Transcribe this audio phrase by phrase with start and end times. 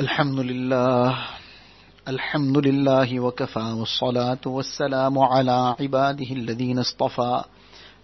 [0.00, 1.18] الحمد لله
[2.08, 7.44] الحمد لله وكفى والصلاة والسلام على عباده الذين اصطفى.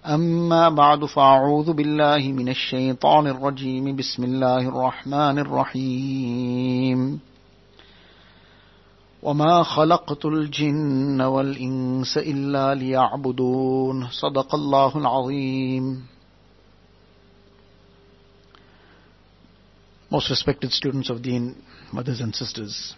[0.07, 3.97] أما بعد فأعوذ بالله من الشيطان الرجيم.
[3.97, 7.21] بسم الله الرحمن الرحيم.
[9.23, 14.09] وما خلقت الجن والإنس إلا ليعبدون.
[14.11, 16.05] صدق الله العظيم.
[20.11, 21.57] Most respected students of Deen,
[21.93, 22.95] mothers and sisters.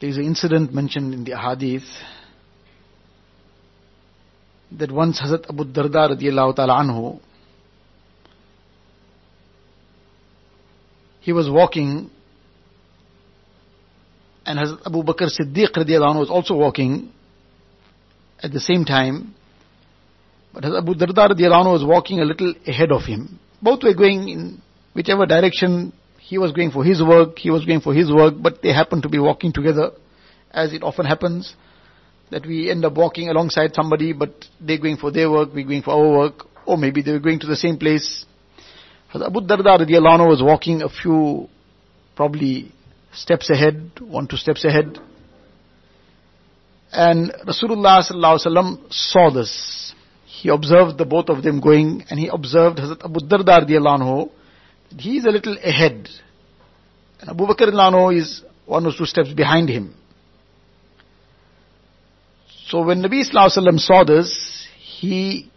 [0.00, 1.88] There is an incident mentioned in the Hadith
[4.72, 7.20] that once Hazrat Abu Darda radiallahu ta'ala anhu,
[11.20, 12.10] he was walking
[14.44, 17.10] and Hazrat Abu Bakr Siddiq radiallahu anhu was also walking
[18.42, 19.34] at the same time
[20.52, 23.38] but as Abu Darda radiallahu was walking a little ahead of him.
[23.60, 24.62] Both were going in
[24.96, 28.62] whichever direction he was going for his work, he was going for his work, but
[28.62, 29.90] they happened to be walking together,
[30.50, 31.54] as it often happens,
[32.30, 35.82] that we end up walking alongside somebody, but they're going for their work, we're going
[35.82, 38.24] for our work, or maybe they were going to the same place.
[39.14, 41.48] Abu Darda radiallahu was walking a few,
[42.16, 42.72] probably
[43.12, 44.98] steps ahead, one, two steps ahead,
[46.92, 52.78] and Rasulullah sallallahu saw this he observed the both of them going and he observed
[52.78, 54.30] Hazrat Abu Darda radiallahu
[54.98, 56.08] he is a little ahead
[57.20, 59.94] and Abu Bakr radiallahu is one or two steps behind him.
[62.66, 65.50] So when Nabi sallallahu saw this, he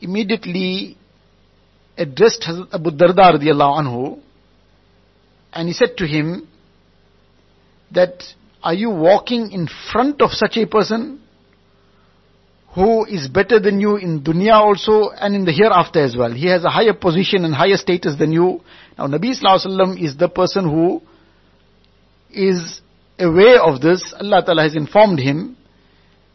[0.00, 0.96] immediately
[1.96, 4.20] addressed Hazrat Abu Darda radiallahu anhu
[5.52, 6.46] and he said to him
[7.92, 8.22] that
[8.62, 11.22] are you walking in front of such a person
[12.76, 16.30] who is better than you in dunya also and in the hereafter as well.
[16.30, 18.60] He has a higher position and higher status than you.
[18.98, 21.00] Now Nabi Sallallahu is the person who
[22.30, 22.82] is
[23.18, 24.12] aware of this.
[24.20, 25.56] Allah Ta'ala has informed him.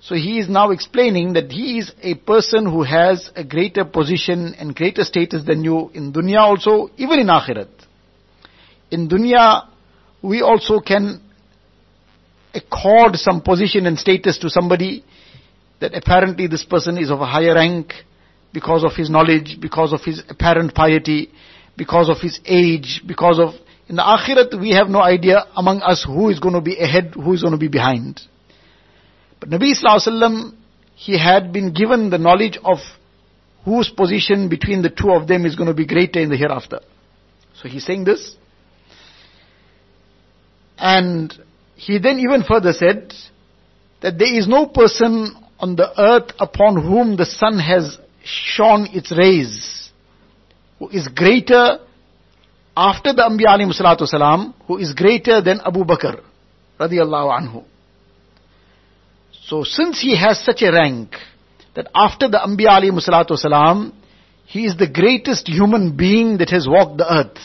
[0.01, 4.55] So he is now explaining that he is a person who has a greater position
[4.57, 7.69] and greater status than you in dunya also, even in akhirat.
[8.89, 9.67] In dunya,
[10.23, 11.21] we also can
[12.55, 15.05] accord some position and status to somebody
[15.81, 17.93] that apparently this person is of a higher rank
[18.53, 21.29] because of his knowledge, because of his apparent piety,
[21.75, 23.53] because of his age, because of,
[23.87, 27.13] in the akhirat we have no idea among us who is going to be ahead,
[27.15, 28.21] who is going to be behind.
[29.39, 30.53] But Nabi Sallallahu
[30.95, 32.77] he had been given the knowledge of
[33.65, 36.79] whose position between the two of them is going to be greater in the hereafter.
[37.59, 38.35] So he's saying this.
[40.77, 41.33] And
[41.75, 43.13] he then even further said
[44.01, 49.11] that there is no person on the earth upon whom the sun has shone its
[49.15, 49.91] rays,
[50.79, 51.79] who is greater
[52.75, 56.21] after the Anbiya alayhi salatu salam, who is greater than Abu Bakr
[56.79, 57.63] radiallahu anhu.
[59.45, 61.15] So since he has such a rank,
[61.75, 63.93] that after the Anbiya alayhi salatu salam,
[64.45, 67.39] he is the greatest human being that has walked the earth.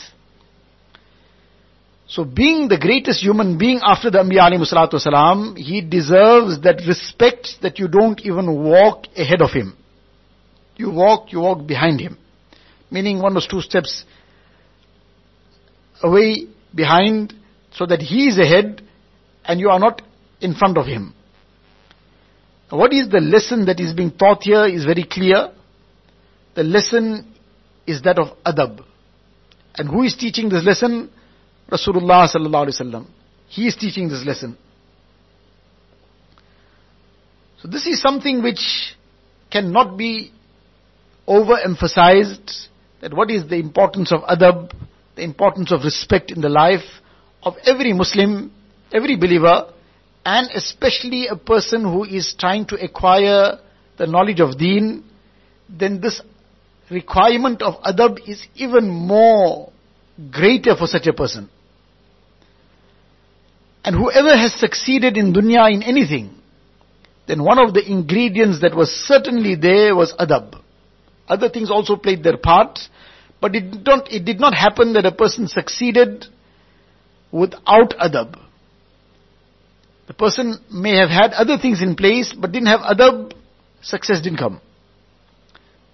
[2.07, 6.81] So being the greatest human being after the Anbiya alayhi salatu salam, he deserves that
[6.87, 9.75] respect that you don't even walk ahead of him.
[10.77, 12.17] You walk, you walk behind him.
[12.89, 14.05] Meaning one or two steps
[16.01, 17.33] away behind
[17.73, 18.81] so that he is ahead
[19.43, 20.01] and you are not
[20.39, 21.13] in front of him.
[22.69, 25.51] What is the lesson that is being taught here is very clear.
[26.55, 27.33] The lesson
[27.85, 28.83] is that of adab.
[29.75, 31.09] And who is teaching this lesson?
[31.69, 33.07] Rasulullah sallallahu alaihi wasallam.
[33.47, 34.57] He is teaching this lesson.
[37.61, 38.95] So this is something which
[39.51, 40.31] cannot be
[41.27, 42.67] overemphasized
[43.01, 44.71] that what is the importance of adab,
[45.15, 46.85] the importance of respect in the life
[47.43, 48.51] of every Muslim,
[48.93, 49.71] every believer,
[50.25, 53.59] and especially a person who is trying to acquire
[53.97, 55.03] the knowledge of deen,
[55.69, 56.21] then this
[56.89, 59.71] requirement of adab is even more
[60.31, 61.49] greater for such a person.
[63.87, 66.35] And whoever has succeeded in dunya in anything,
[67.25, 70.61] then one of the ingredients that was certainly there was adab.
[71.29, 72.79] Other things also played their part,
[73.39, 76.25] but it did not, it did not happen that a person succeeded
[77.31, 78.37] without adab.
[80.07, 83.31] The person may have had other things in place, but didn't have adab,
[83.81, 84.59] success didn't come.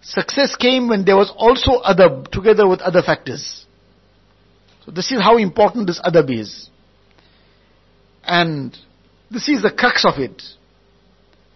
[0.01, 3.67] Success came when there was also adab together with other factors.
[4.83, 6.71] So this is how important this adab is.
[8.24, 8.76] And
[9.30, 10.42] this is the crux of it.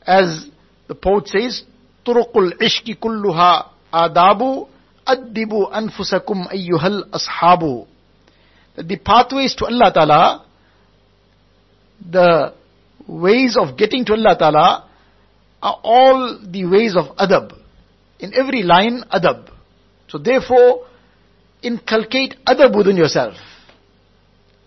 [0.06, 0.46] As
[0.88, 1.62] the poet says,
[2.04, 4.66] طرق العشق كلها آداب
[5.06, 7.86] Addibu anfusakum ayyuhal ashabu.
[8.76, 10.46] The pathways to Allah Ta'ala,
[12.10, 12.54] the
[13.06, 14.88] ways of getting to Allah Ta'ala
[15.60, 17.52] are all the ways of adab.
[18.20, 19.50] In every line, adab.
[20.08, 20.86] So therefore,
[21.62, 23.34] inculcate adab within yourself.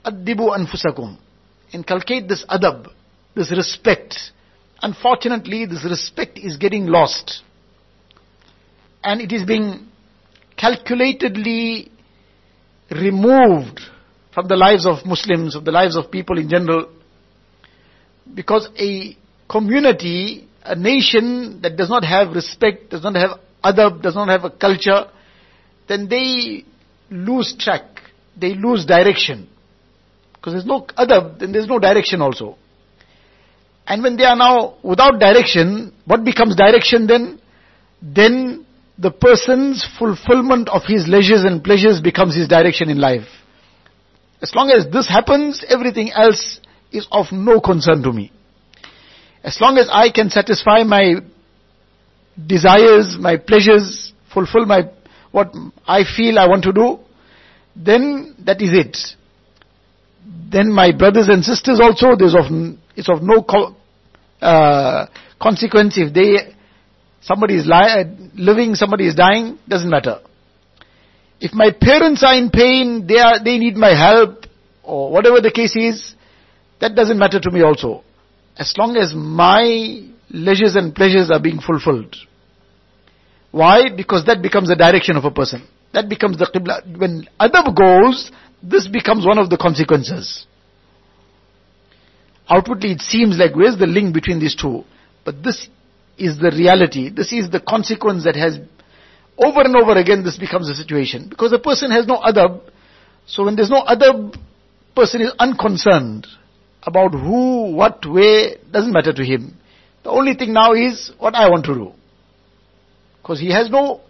[0.04, 1.18] Addibu anfusakum.
[1.73, 2.89] Inculcate this adab,
[3.35, 4.17] this respect.
[4.83, 7.43] Unfortunately, this respect is getting lost.
[9.03, 9.89] And it is being
[10.59, 11.91] calculatedly
[12.91, 13.81] removed
[14.35, 16.91] from the lives of Muslims, of the lives of people in general.
[18.35, 19.17] Because a
[19.49, 24.45] community, a nation that does not have respect, does not have adab, does not have
[24.45, 25.07] a culture,
[25.89, 26.65] then they
[27.11, 27.83] lose track.
[28.37, 29.49] They lose direction.
[30.41, 32.57] Because there's no adab, then there's no direction also.
[33.87, 37.41] And when they are now without direction, what becomes direction then?
[38.01, 38.65] Then
[38.97, 43.27] the person's fulfillment of his leisures and pleasures becomes his direction in life.
[44.41, 46.61] As long as this happens, everything else
[46.91, 48.33] is of no concern to me.
[49.45, 51.17] As long as I can satisfy my
[52.47, 54.91] desires, my pleasures, fulfill my,
[55.33, 55.53] what
[55.87, 56.99] I feel I want to do,
[57.77, 58.97] then that is it.
[60.51, 62.47] Then my brothers and sisters also, there's of,
[62.97, 63.77] it's of no co-
[64.41, 65.07] uh,
[65.41, 66.55] consequence if they,
[67.21, 70.21] somebody is li- living, somebody is dying, doesn't matter.
[71.41, 74.45] If my parents are in pain, they are, they need my help,
[74.83, 76.15] or whatever the case is,
[76.81, 78.03] that doesn't matter to me also.
[78.57, 82.15] As long as my leisures and pleasures are being fulfilled.
[83.51, 83.89] Why?
[83.95, 85.67] Because that becomes the direction of a person.
[85.93, 86.99] That becomes the qibla.
[86.99, 88.31] When adab goes,
[88.63, 90.47] this becomes one of the consequences.
[92.49, 94.85] Outwardly it seems like where's the link between these two?
[95.25, 95.69] But this
[96.19, 97.09] is the reality.
[97.09, 98.59] This is the consequence that has,
[99.39, 101.29] over and over again this becomes a situation.
[101.29, 102.61] Because the person has no adab.
[103.27, 104.37] So when there's no adab,
[104.95, 106.27] person is unconcerned
[106.83, 109.57] about who, what, where, doesn't matter to him.
[110.03, 111.93] The only thing now is what I want to do.
[113.23, 114.01] Because he has no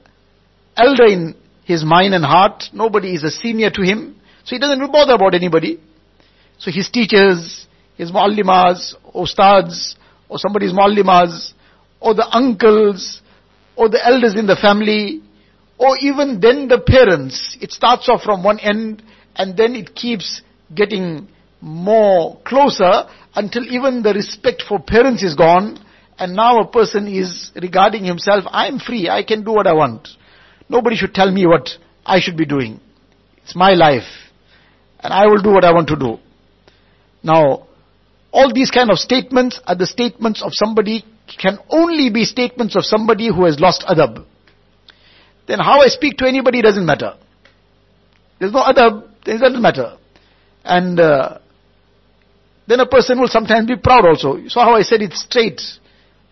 [0.77, 2.65] elder in his mind and heart.
[2.73, 4.20] Nobody is a senior to him.
[4.45, 5.81] So he doesn't bother about anybody.
[6.59, 7.67] So his teachers,
[7.97, 9.95] his muallimas, ustads,
[10.29, 11.53] or somebody's muallimas,
[12.01, 13.21] or the uncles,
[13.77, 15.23] or the elders in the family,
[15.79, 17.57] or even then the parents.
[17.61, 19.03] It starts off from one end
[19.37, 20.43] and then it keeps
[20.75, 21.29] getting
[21.61, 25.79] more closer until even the respect for parents is gone
[26.19, 30.09] and now a person is regarding himself, I'm free, I can do what I want.
[30.69, 31.71] Nobody should tell me what
[32.05, 32.79] I should be doing.
[33.43, 34.30] It's my life.
[35.03, 36.19] And I will do what I want to do.
[37.23, 37.67] Now,
[38.33, 41.05] all these kind of statements are the statements of somebody,
[41.39, 44.25] can only be statements of somebody who has lost adab.
[45.49, 47.17] Then how I speak to anybody doesn't matter.
[48.39, 49.97] There's no adab, then it doesn't matter.
[50.65, 51.39] And uh,
[52.67, 54.39] then a person will sometimes be proud also.
[54.49, 55.61] So how I said it straight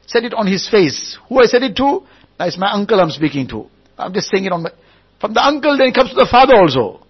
[0.07, 1.19] said it on his face.
[1.29, 2.03] Who I said it to?
[2.41, 3.67] It's my uncle I'm speaking to.
[3.99, 4.71] I'm just saying it on my,
[5.21, 7.05] from the uncle then it comes to the father also.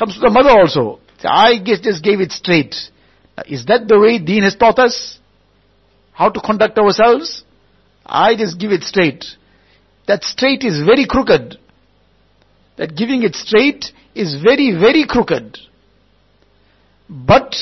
[0.00, 0.98] Comes to the mother also.
[1.18, 2.74] So I just gave it straight.
[3.46, 5.18] Is that the way Deen has taught us?
[6.14, 7.44] How to conduct ourselves?
[8.06, 9.26] I just give it straight.
[10.08, 11.58] That straight is very crooked.
[12.78, 15.58] That giving it straight is very, very crooked.
[17.10, 17.54] But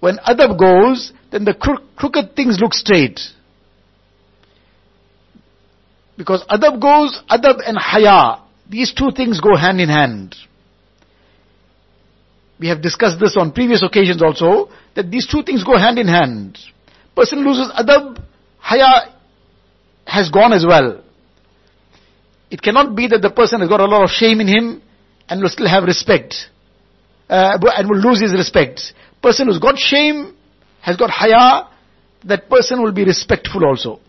[0.00, 3.18] when adab goes, then the cro- crooked things look straight.
[6.18, 10.36] Because adab goes, adab and haya, these two things go hand in hand.
[12.62, 16.08] We have discussed this on previous occasions also, that these two things go hand in
[16.08, 16.58] hand.
[17.14, 18.24] Person loses adab,
[18.58, 19.12] haya
[20.06, 21.02] has gone as well.
[22.50, 24.82] It cannot be that the person has got a lot of shame in him
[25.28, 26.34] and will still have respect.
[27.28, 28.94] Uh, and will lose his respect.
[29.22, 30.34] Person who's got shame,
[30.80, 31.68] has got haya,
[32.24, 34.00] that person will be respectful also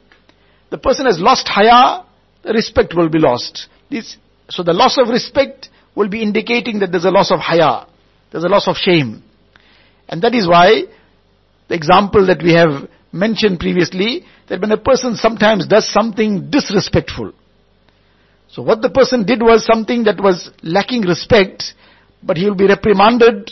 [0.74, 2.04] the person has lost haya,
[2.42, 3.68] the respect will be lost.
[3.92, 4.18] This,
[4.50, 7.86] so the loss of respect will be indicating that there's a loss of haya,
[8.34, 9.24] there's a loss of shame.
[10.10, 10.84] And that is why
[11.70, 17.32] the example that we have mentioned previously, that when a person sometimes does something disrespectful,
[18.50, 21.74] so what the person did was something that was lacking respect,
[22.22, 23.52] but he will be reprimanded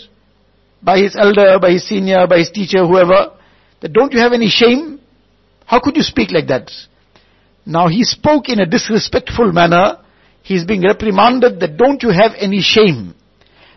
[0.81, 3.33] by his elder, by his senior, by his teacher, whoever,
[3.81, 4.99] that don't you have any shame?
[5.65, 6.71] How could you speak like that?
[7.65, 9.99] Now he spoke in a disrespectful manner.
[10.43, 13.15] He's being reprimanded that don't you have any shame?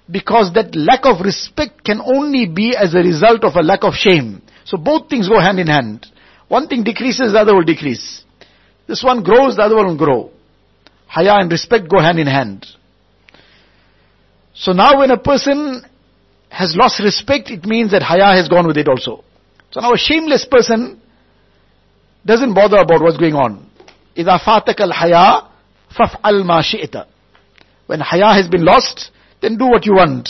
[0.10, 3.94] Because that lack of respect can only be as a result of a lack of
[3.94, 4.42] shame.
[4.66, 6.08] So both things go hand in hand.
[6.48, 8.24] One thing decreases, the other will decrease.
[8.88, 10.32] This one grows, the other one will grow.
[11.08, 12.66] Haya and respect go hand in hand.
[14.56, 15.84] So now when a person
[16.50, 19.24] has lost respect, it means that haya has gone with it also.
[19.72, 21.00] So now a shameless person
[22.26, 23.70] doesn't bother about what's going on.
[24.18, 25.48] إِذَا فَاتَكَ الْحَيَا
[25.98, 27.06] فَافْعَلْ مَا شِئْتَ
[27.88, 29.12] When haya has been lost,
[29.45, 30.27] then do what you want.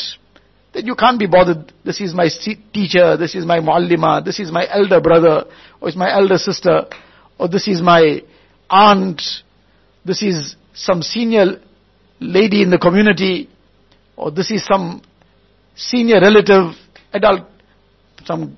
[0.72, 1.72] Then you can't be bothered.
[1.84, 2.28] This is my
[2.72, 5.44] teacher, this is my muallima, this is my elder brother,
[5.80, 6.86] or it's my elder sister,
[7.38, 8.22] or this is my
[8.68, 9.22] aunt,
[10.04, 11.60] this is some senior
[12.18, 13.48] lady in the community,
[14.16, 15.00] or this is some
[15.76, 16.74] senior relative,
[17.12, 17.46] adult,
[18.24, 18.56] some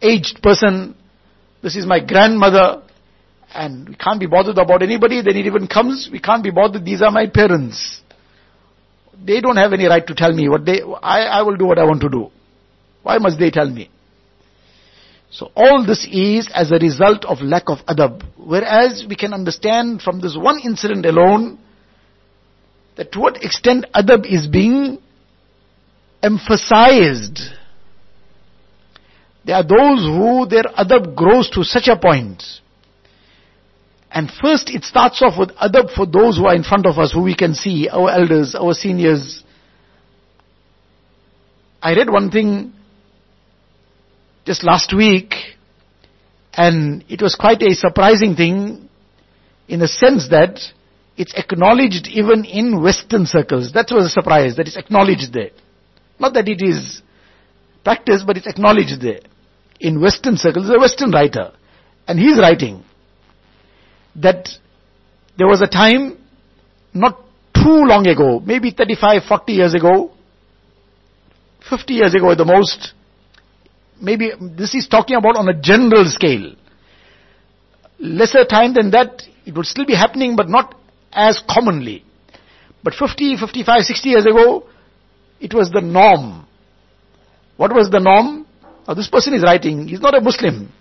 [0.00, 0.96] aged person,
[1.62, 2.82] this is my grandmother,
[3.52, 6.82] and we can't be bothered about anybody, then it even comes, we can't be bothered,
[6.82, 8.00] these are my parents.
[9.24, 11.78] They don't have any right to tell me what they, I, I will do what
[11.78, 12.30] I want to do.
[13.02, 13.90] Why must they tell me?
[15.30, 18.22] So all this is as a result of lack of adab.
[18.36, 21.58] Whereas we can understand from this one incident alone
[22.96, 24.98] that to what extent adab is being
[26.22, 27.38] emphasized.
[29.44, 32.42] There are those who their adab grows to such a point.
[34.10, 37.12] And first it starts off with adab for those who are in front of us,
[37.12, 39.44] who we can see, our elders, our seniors.
[41.80, 42.72] I read one thing
[44.44, 45.34] just last week,
[46.52, 48.88] and it was quite a surprising thing
[49.68, 50.58] in the sense that
[51.16, 53.72] it's acknowledged even in Western circles.
[53.72, 55.50] That was a surprise, that it's acknowledged there.
[56.18, 57.00] Not that it is
[57.84, 59.20] practiced, but it's acknowledged there.
[59.78, 61.52] In Western circles, a Western writer,
[62.08, 62.84] and he's writing
[64.16, 64.48] that
[65.36, 66.18] there was a time,
[66.92, 67.18] not
[67.54, 70.12] too long ago, maybe 35, 40 years ago,
[71.68, 72.92] 50 years ago at the most,
[74.00, 76.54] maybe this is talking about on a general scale.
[77.98, 80.74] Lesser time than that, it would still be happening, but not
[81.12, 82.04] as commonly.
[82.82, 84.66] But 50, 55, 60 years ago,
[85.38, 86.46] it was the norm.
[87.56, 88.46] What was the norm?
[88.88, 90.72] Now this person is writing, he's not a Muslim.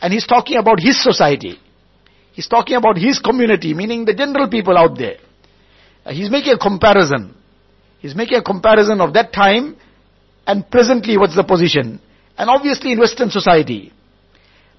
[0.00, 1.58] And he's talking about his society.
[2.36, 5.16] He's talking about his community, meaning the general people out there.
[6.04, 7.34] Uh, he's making a comparison.
[7.98, 9.74] He's making a comparison of that time
[10.46, 11.98] and presently what's the position
[12.36, 13.90] and obviously in Western society.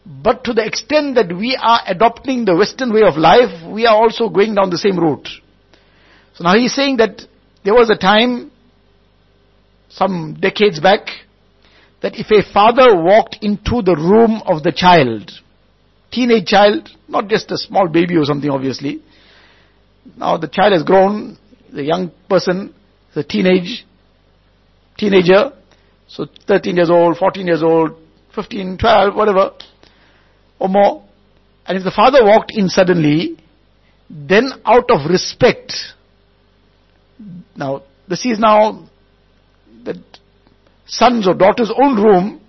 [0.06, 3.96] But to the extent that we are adopting the Western way of life, we are
[3.96, 5.28] also going down the same route.
[6.36, 7.24] So now he's saying that
[7.66, 8.52] there was a time,
[9.90, 11.08] some decades back,
[12.04, 15.32] that if a father walked into the room of the child,
[16.12, 19.02] teenage child, not just a small baby or something obviously,
[20.16, 21.38] now the child has grown,
[21.74, 22.74] the young person,
[23.14, 23.86] the teenage,
[24.98, 25.52] teenager,
[26.08, 27.92] so 13 years old, 14 years old,
[28.34, 29.52] 15, 12, whatever,
[30.60, 31.04] or more.
[31.66, 33.38] And if the father walked in suddenly,
[34.10, 35.74] then out of respect,
[37.56, 38.88] now this is now
[39.84, 40.02] the
[40.86, 42.42] son's or daughter's own room,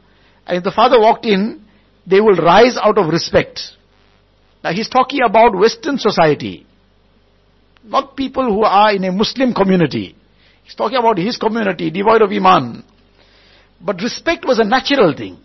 [0.47, 1.65] and if the father walked in,
[2.09, 3.61] they will rise out of respect.
[4.65, 6.67] Now he's talking about Western society,
[7.85, 10.17] not people who are in a Muslim community.
[10.65, 12.85] He's talking about his community, devoid of Iman.
[13.81, 15.39] But respect was a natural thing.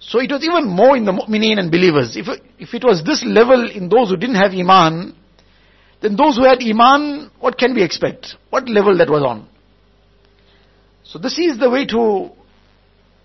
[0.00, 2.16] So it was even more in the mu'mineen and believers.
[2.16, 2.26] If,
[2.58, 5.14] if it was this level in those who didn't have iman,
[6.02, 8.34] then those who had iman, what can we expect?
[8.50, 9.48] What level that was on?
[11.04, 12.30] So this is the way to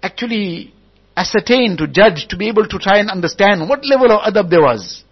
[0.01, 0.73] actually
[1.19, 4.61] ascertain, to judge, to be able to try and understand what level of adab there
[4.61, 5.03] was.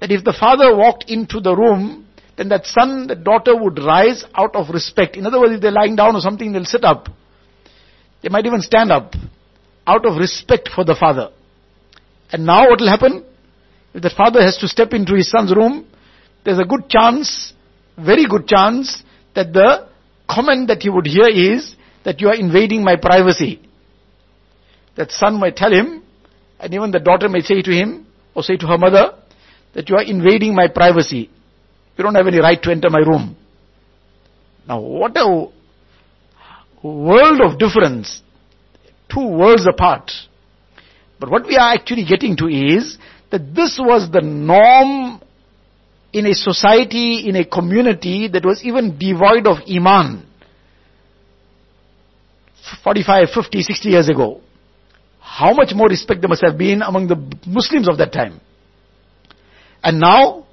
[0.00, 2.06] That if the father walked into the room,
[2.36, 5.16] then that son, that daughter would rise out of respect.
[5.16, 7.08] In other words, if they're lying down or something, they'll sit up.
[8.22, 9.14] They might even stand up
[9.86, 11.30] out of respect for the father.
[12.30, 13.24] And now what will happen?
[13.94, 15.86] If the father has to step into his son's room,
[16.44, 17.54] there's a good chance,
[17.96, 19.02] very good chance,
[19.34, 19.88] that the
[20.28, 23.65] comment that he would hear is that you are invading my privacy.
[24.96, 26.02] That son might tell him,
[26.58, 29.14] and even the daughter may say to him, or say to her mother,
[29.74, 31.30] that you are invading my privacy.
[31.96, 33.36] You don't have any right to enter my room.
[34.66, 35.48] Now what a
[36.82, 38.22] world of difference,
[39.12, 40.10] two worlds apart.
[41.18, 42.98] But what we are actually getting to is
[43.30, 45.20] that this was the norm
[46.12, 50.26] in a society, in a community that was even devoid of Iman.
[52.82, 54.40] 45, 50, 60 years ago.
[55.36, 57.16] How much more respect there must have been among the
[57.46, 58.40] Muslims of that time.
[59.82, 60.46] And now,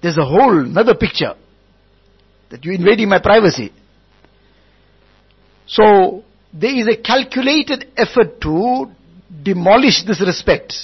[0.00, 1.34] there's a whole another picture
[2.50, 3.72] that you're invading my privacy.
[5.66, 6.22] So,
[6.54, 8.92] there is a calculated effort to
[9.42, 10.74] demolish this respect.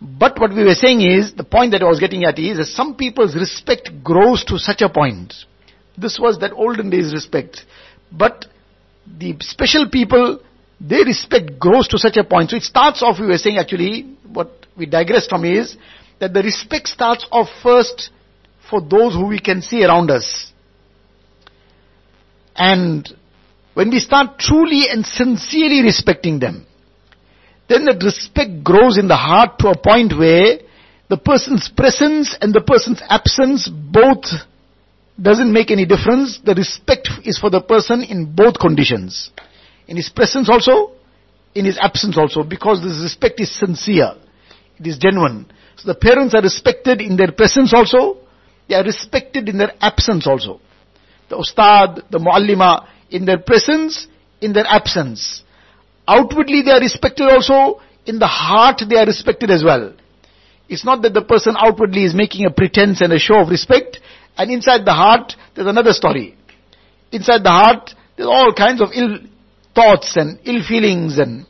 [0.00, 2.66] But what we were saying is, the point that I was getting at is that
[2.66, 5.34] some people's respect grows to such a point.
[5.96, 7.62] This was that olden days respect.
[8.12, 8.46] But
[9.04, 10.42] the special people,
[10.80, 12.50] their respect grows to such a point.
[12.50, 15.76] So it starts off, we were saying actually, what we digress from is,
[16.20, 18.10] that the respect starts off first
[18.68, 20.52] for those who we can see around us.
[22.54, 23.08] And
[23.74, 26.66] when we start truly and sincerely respecting them,
[27.68, 30.58] then that respect grows in the heart to a point where
[31.08, 34.24] the person's presence and the person's absence both
[35.20, 36.40] doesn't make any difference.
[36.44, 39.30] The respect is for the person in both conditions.
[39.88, 40.92] In his presence also,
[41.54, 44.14] in his absence also, because this respect is sincere.
[44.78, 45.50] It is genuine.
[45.76, 48.18] So the parents are respected in their presence also,
[48.68, 50.60] they are respected in their absence also.
[51.30, 54.06] The ustad, the muallima, in their presence,
[54.40, 55.42] in their absence.
[56.06, 59.94] Outwardly they are respected also, in the heart they are respected as well.
[60.68, 64.00] It's not that the person outwardly is making a pretense and a show of respect,
[64.36, 66.36] and inside the heart, there's another story.
[67.10, 69.18] Inside the heart, there's all kinds of ill
[69.74, 71.46] thoughts and ill feelings and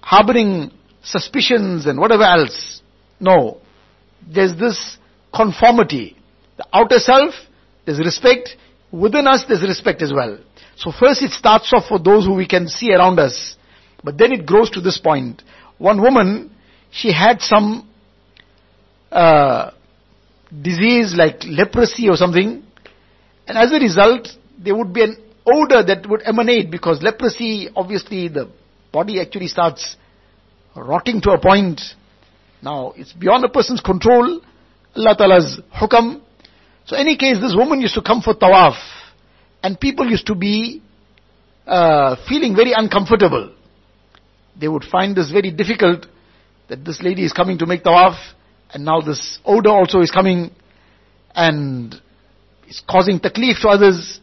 [0.00, 0.70] harboring
[1.02, 2.82] suspicions and whatever else.
[3.20, 3.60] No.
[4.26, 4.98] There's this
[5.34, 6.16] conformity.
[6.56, 7.34] The outer self,
[7.84, 8.50] there's respect.
[8.90, 10.38] Within us, there's respect as well.
[10.76, 13.56] So first it starts off for those who we can see around us.
[14.02, 15.42] But then it grows to this point.
[15.78, 16.50] One woman,
[16.90, 17.88] she had some
[19.10, 19.72] uh,
[20.62, 22.62] disease like leprosy or something.
[23.46, 24.28] And as a result,
[24.58, 25.16] there would be an
[25.52, 28.50] odor that would emanate because leprosy, obviously the
[28.92, 29.96] body actually starts
[30.76, 31.80] rotting to a point.
[32.62, 34.40] Now, it's beyond a person's control.
[34.96, 36.20] Allah Ta'ala's hukam.
[36.86, 38.76] So any case, this woman used to come for tawaf.
[39.62, 40.82] And people used to be
[41.66, 43.52] uh, feeling very uncomfortable.
[44.58, 46.06] They would find this very difficult
[46.68, 48.16] that this lady is coming to make tawaf
[48.70, 50.50] and now this odor also is coming
[51.34, 51.94] and
[52.66, 54.20] is causing taklif to others.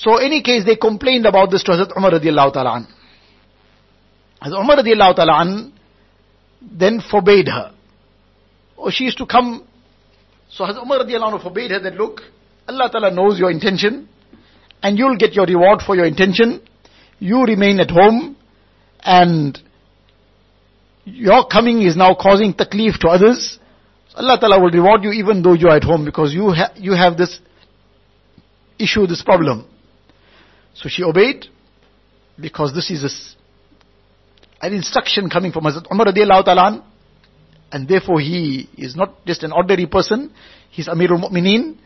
[0.00, 2.86] So in any case they complained about this to Hazrat Umar radiallahu ta'ala an.
[4.42, 5.72] Hazrat Umar radiallahu ta'ala an
[6.62, 7.72] then forbade her.
[8.76, 9.66] Or she used to come,
[10.48, 12.20] so Hazrat Umar radiallahu forbade her that look,
[12.68, 14.08] Allah ta'ala knows your intention
[14.82, 16.62] and you'll get your reward for your intention.
[17.18, 18.36] You remain at home
[19.02, 19.58] and
[21.04, 23.58] your coming is now causing taklif to others.
[24.14, 26.92] Allah Ta'ala will reward you even though you are at home because you, ha- you
[26.92, 27.40] have this
[28.78, 29.66] issue, this problem.
[30.78, 31.46] So she obeyed
[32.40, 36.84] because this is a, an instruction coming from Hazrat Umar radiallahu ta'ala
[37.72, 40.32] and therefore he is not just an ordinary person,
[40.70, 41.76] he's Amirul Mu'mineen,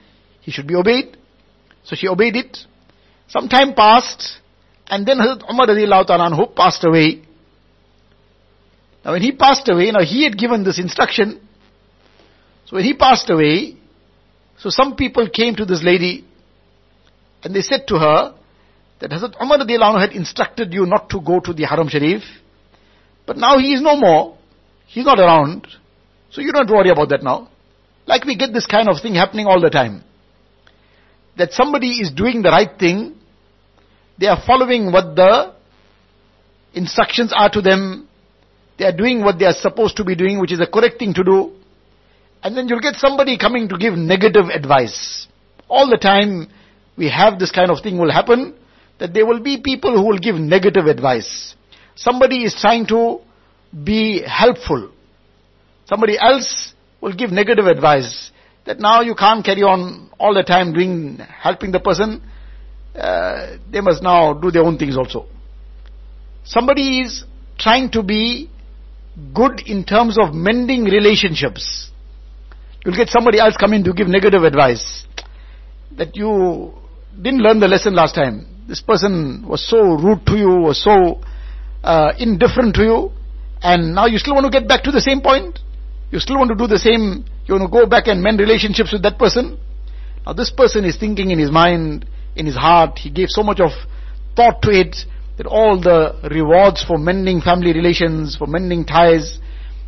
[0.41, 1.17] he should be obeyed.
[1.85, 2.59] So she obeyed it.
[3.29, 4.41] Some time passed
[4.89, 7.23] and then Hazrat Umar radiallahu ta'ala passed away
[9.05, 11.41] now when he passed away, now he had given this instruction.
[12.67, 13.77] So when he passed away,
[14.59, 16.25] so some people came to this lady
[17.43, 18.35] and they said to her
[19.03, 22.23] that Hazrat Umar radiallahu had instructed you not to go to the Haram Sharif,
[23.27, 24.39] but now he is no more.
[24.87, 25.67] He's not around.
[26.31, 27.49] So you don't worry about that now.
[28.07, 30.05] Like we get this kind of thing happening all the time.
[31.37, 33.17] That somebody is doing the right thing,
[34.19, 35.53] they are following what the
[36.75, 38.09] instructions are to them,
[38.79, 41.13] they are doing what they are supposed to be doing, which is the correct thing
[41.15, 41.53] to do.
[42.45, 45.27] And then you'll get somebody coming to give negative advice.
[45.69, 46.49] All the time
[46.97, 48.55] we have this kind of thing will happen,
[49.03, 51.57] that there will be people who will give negative advice.
[51.97, 53.19] Somebody is trying to
[53.83, 54.93] be helpful.
[55.87, 58.31] Somebody else will give negative advice.
[58.65, 62.23] That now you can't carry on all the time doing, helping the person.
[62.95, 65.27] Uh, they must now do their own things also.
[66.45, 67.25] Somebody is
[67.59, 68.49] trying to be
[69.35, 71.91] good in terms of mending relationships.
[72.85, 75.07] You'll get somebody else coming to give negative advice.
[75.97, 76.82] That you
[77.21, 78.47] didn't learn the lesson last time.
[78.69, 81.21] This person was so rude to you, was so
[81.83, 83.13] uh, indifferent to you,
[83.61, 85.59] and now you still want to get back to the same point?
[86.11, 88.93] You still want to do the same, you want to go back and mend relationships
[88.93, 89.59] with that person?
[90.25, 93.61] Now this person is thinking in his mind, in his heart, he gave so much
[93.61, 93.71] of
[94.37, 94.97] thought to it,
[95.39, 99.39] that all the rewards for mending family relations, for mending ties,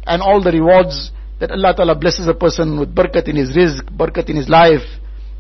[0.07, 1.11] and all the rewards
[1.41, 4.83] that Allah Ta'ala blesses a person with barakat in his rizq, barakat in his life,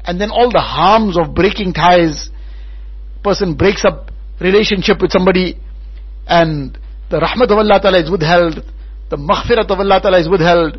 [0.04, 2.30] and then all the harms of breaking ties,
[3.22, 5.58] person breaks up relationship with somebody,
[6.26, 6.78] and
[7.10, 8.62] the rahmat of Allah Ta'ala is withheld,
[9.10, 10.78] the maghfirat of Allah Ta'ala is withheld,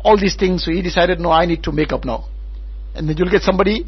[0.00, 2.26] all these things, so he decided, no, I need to make up now.
[2.94, 3.86] And then you'll get somebody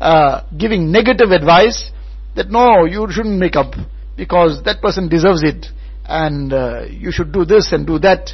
[0.00, 1.90] uh, giving negative advice
[2.36, 3.74] that no, you shouldn't make up
[4.16, 5.66] because that person deserves it
[6.06, 8.30] and uh, you should do this and do that.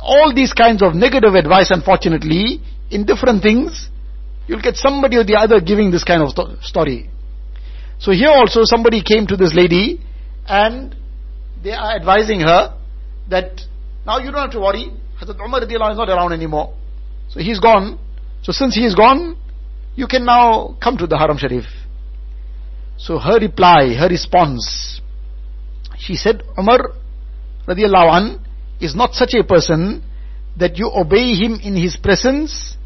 [0.00, 3.88] All these kinds of negative advice, unfortunately, in different things,
[4.46, 7.10] you'll get somebody or the other giving this kind of st- story.
[7.98, 10.00] So here also somebody came to this lady
[10.46, 10.94] and
[11.62, 12.76] they are advising her
[13.30, 13.60] that
[14.04, 14.90] now you don't have to worry.
[15.20, 16.74] Hazrat Umar is not around anymore.
[17.28, 17.98] So he's gone.
[18.42, 19.36] So since he is gone,
[19.94, 21.64] you can now come to the Haram Sharif.
[22.96, 25.00] So her reply, her response,
[25.98, 26.90] she said, Umar
[27.68, 28.44] radiallahu an
[28.80, 30.02] is not such a person
[30.58, 32.76] that you obey him in his presence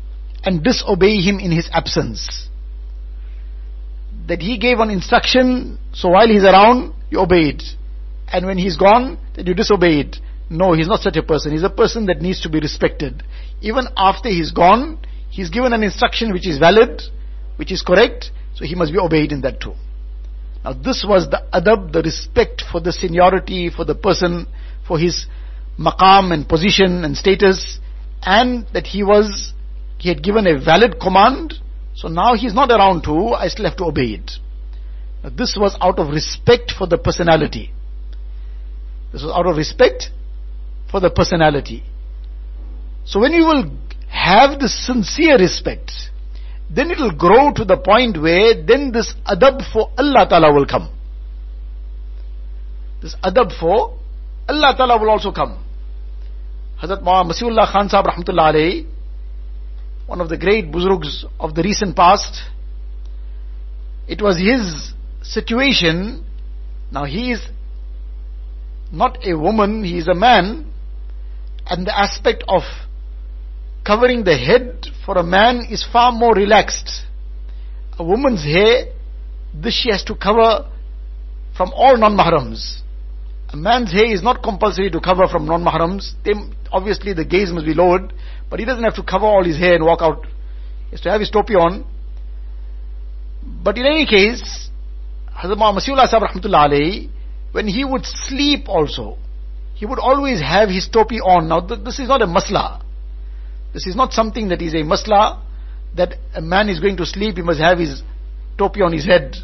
[0.47, 2.49] and disobey him in his absence.
[4.29, 7.63] That he gave an instruction, so while he's around, you obey it.
[8.29, 10.17] And when he's gone, then you disobey it.
[10.49, 11.53] No, he's not such a person.
[11.53, 13.23] He's a person that needs to be respected.
[13.61, 14.99] Even after he's gone,
[15.31, 17.03] he's given an instruction which is valid,
[17.57, 19.75] which is correct, so he must be obeyed in that too.
[20.65, 24.47] Now this was the adab, the respect for the seniority, for the person,
[24.87, 25.27] for his
[25.79, 27.79] maqam and position and status,
[28.23, 29.53] and that he was,
[29.99, 31.55] he had given a valid command,
[31.95, 34.33] so now he's not around too, I still have to obey it.
[35.23, 37.73] Now this was out of respect for the personality.
[39.13, 40.11] This was out of respect
[40.91, 41.83] for the personality.
[43.05, 43.71] So when you will
[44.09, 45.93] have the sincere respect,
[46.69, 50.67] then it will grow to the point where then this adab for Allah Ta'ala will
[50.67, 50.91] come.
[53.01, 53.99] This adab for
[54.49, 55.63] Allah Ta'ala will also come.
[56.83, 58.87] Hazrat Masiullah Khan Sahib Rahmatullah alayhi,
[60.07, 62.43] one of the great buzrugs of the recent past,
[64.07, 64.93] it was his
[65.23, 66.25] situation,
[66.93, 67.41] now he is
[68.93, 70.73] not a woman, he is a man,
[71.67, 72.63] and the aspect of
[73.85, 77.03] covering the head for a man is far more relaxed.
[77.99, 78.93] A woman's hair,
[79.55, 80.71] this she has to cover
[81.57, 82.83] from all non-mahrams.
[83.51, 86.15] A man's hair is not compulsory to cover from non-mahrams.
[86.73, 88.13] obviously the gaze must be lowered,
[88.51, 90.27] but he doesn't have to cover all his hair and walk out.
[90.87, 91.85] He has to have his topi on.
[93.63, 94.69] But in any case,
[95.33, 97.09] Hazrat Masiullah Sahib Rahmatullah
[97.53, 99.17] when he would sleep also,
[99.75, 101.49] he would always have his topi on.
[101.49, 102.83] Now this is not a masla.
[103.73, 105.43] This is not something that is a masla,
[105.97, 108.03] that a man is going to sleep, he must have his
[108.59, 109.37] topi on his head.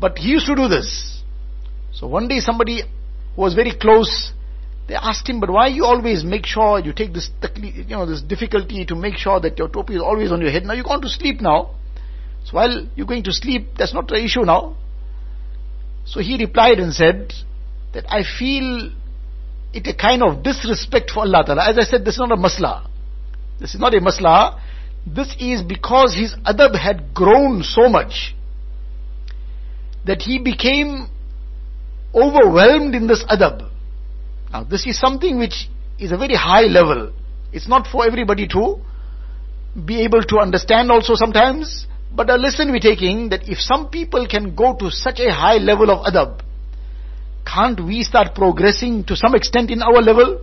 [0.00, 1.22] But he used to do this.
[1.94, 2.82] So one day somebody
[3.34, 4.32] who was very close,
[4.88, 8.20] they asked him, but why you always make sure you take this, you know, this
[8.20, 10.64] difficulty to make sure that your topi is always on your head.
[10.64, 11.74] Now you're going to sleep now.
[12.44, 14.76] So while you're going to sleep, that's not the issue now.
[16.04, 17.32] So he replied and said
[17.94, 18.92] that I feel
[19.72, 21.70] it a kind of disrespect for Allah Ta'ala.
[21.70, 22.86] As I said, this is not a masla.
[23.60, 24.60] This is not a masla.
[25.06, 28.34] This is because his adab had grown so much
[30.04, 31.08] that he became
[32.14, 33.68] overwhelmed in this adab.
[34.52, 37.12] Now this is something which is a very high level.
[37.52, 38.80] It's not for everybody to
[39.84, 41.86] be able to understand also sometimes.
[42.14, 45.56] But a lesson we're taking that if some people can go to such a high
[45.56, 46.42] level of adab,
[47.44, 50.40] can't we start progressing to some extent in our level?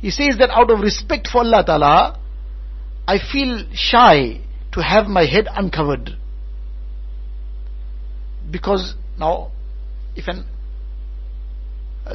[0.00, 2.20] He says that out of respect for Allah Ta'ala,
[3.06, 4.40] I feel shy
[4.72, 6.16] to have my head uncovered.
[8.50, 9.50] Because now,
[10.14, 10.44] if an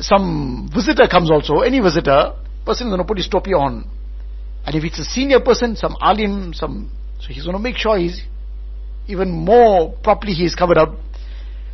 [0.01, 2.33] some visitor comes also, any visitor,
[2.65, 3.89] person is going to put his topi on.
[4.65, 7.97] And if it's a senior person, some alim, some, so he's going to make sure
[7.97, 8.21] he's
[9.07, 10.93] even more properly he is covered up.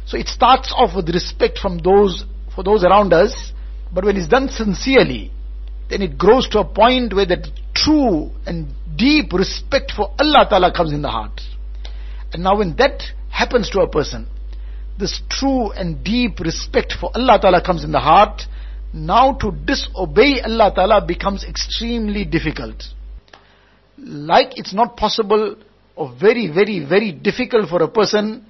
[0.05, 3.51] So it starts off with respect from those, for those around us,
[3.91, 5.31] but when it's done sincerely,
[5.89, 10.71] then it grows to a point where the true and deep respect for Allah Ta'ala
[10.71, 11.41] comes in the heart.
[12.31, 14.27] And now when that happens to a person,
[14.97, 18.43] this true and deep respect for Allah Ta'ala comes in the heart,
[18.93, 22.83] now to disobey Allah Ta'ala becomes extremely difficult.
[23.97, 25.55] Like it's not possible
[25.95, 28.45] or very, very, very difficult for a person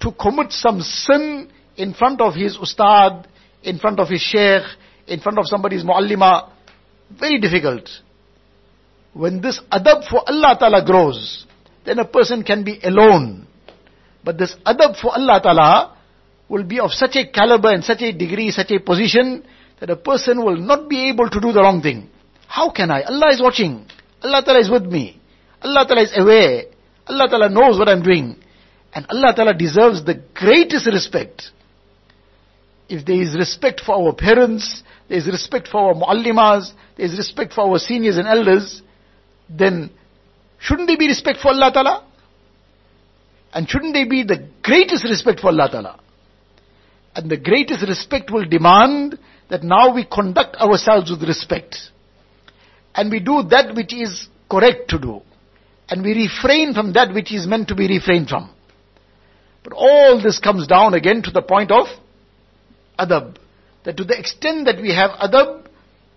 [0.00, 3.26] to commit some sin in front of his ustad,
[3.62, 4.62] in front of his sheikh,
[5.06, 6.50] in front of somebody's muallima.
[7.18, 7.88] Very difficult.
[9.12, 11.46] When this adab for Allah Ta'ala grows,
[11.84, 13.46] then a person can be alone.
[14.24, 15.96] But this adab for Allah Ta'ala
[16.48, 19.44] will be of such a caliber and such a degree, such a position,
[19.78, 22.08] that a person will not be able to do the wrong thing.
[22.46, 23.02] How can I?
[23.02, 23.86] Allah is watching.
[24.22, 25.20] Allah Ta'ala is with me.
[25.62, 26.64] Allah Ta'ala is aware.
[27.06, 28.36] Allah Ta'ala knows what I'm doing.
[28.92, 31.50] And Allah Ta'ala deserves the greatest respect.
[32.88, 37.16] If there is respect for our parents, there is respect for our muallimas, there is
[37.16, 38.82] respect for our seniors and elders,
[39.48, 39.90] then
[40.58, 42.04] shouldn't there be respect for Allah Ta'ala?
[43.52, 46.00] And shouldn't there be the greatest respect for Allah Ta'ala?
[47.14, 51.76] And the greatest respect will demand that now we conduct ourselves with respect.
[52.94, 55.22] And we do that which is correct to do.
[55.88, 58.50] And we refrain from that which is meant to be refrained from.
[59.64, 61.86] But all this comes down again to the point of
[62.98, 63.36] adab.
[63.84, 65.66] That to the extent that we have adab,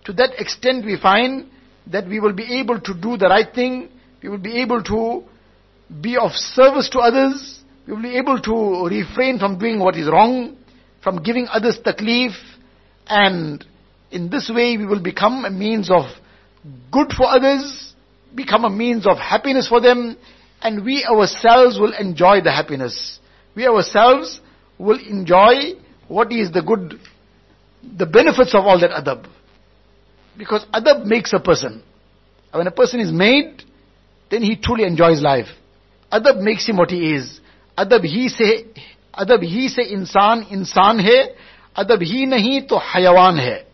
[0.04, 1.48] to that extent we find
[1.88, 3.90] that we will be able to do the right thing,
[4.22, 5.24] we will be able to
[6.00, 10.08] be of service to others, we will be able to refrain from doing what is
[10.08, 10.56] wrong,
[11.02, 12.32] from giving others taklif,
[13.06, 13.64] and
[14.10, 16.04] in this way we will become a means of
[16.90, 17.94] good for others,
[18.34, 20.16] become a means of happiness for them,
[20.62, 23.18] and we ourselves will enjoy the happiness.
[23.54, 24.40] We ourselves
[24.78, 25.74] will enjoy
[26.08, 26.98] what is the good,
[27.82, 29.26] the benefits of all that adab.
[30.36, 31.82] Because adab makes a person.
[32.50, 33.62] When a person is made,
[34.30, 35.48] then he truly enjoys life.
[36.14, 37.40] Adab makes him what he is.
[37.76, 38.66] Adab he se,
[39.12, 41.34] adab he se insan, insan hai.
[41.76, 43.64] Adab he nahi to hayawan hai.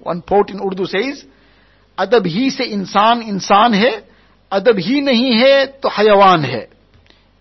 [0.00, 1.24] One poet in Urdu says,
[1.96, 4.02] Adab he se insan, insan hai.
[4.50, 6.66] Adab he nahi hai to hayawan hai.